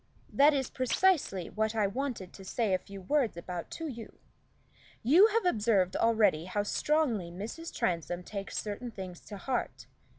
"That 0.33 0.55
is 0.55 0.71
precisely 0.71 1.51
what 1.51 1.75
I 1.75 1.85
wanted 1.85 2.33
to 2.33 2.43
say 2.43 2.73
a 2.73 2.79
few 2.79 3.01
words 3.03 3.37
about 3.37 3.69
to 3.77 3.87
you. 3.87 4.17
You 5.03 5.27
have 5.27 5.45
observed 5.45 5.95
already 5.95 6.45
how 6.45 6.63
strongly 6.63 7.29
Mrs. 7.29 7.71
Transome 7.71 8.23
takes 8.23 8.57
certain 8.57 8.89
things 8.89 9.19
to 9.25 9.37
heart. 9.37 9.85